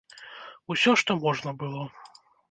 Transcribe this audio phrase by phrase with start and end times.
[0.73, 1.83] Усё, што можна было.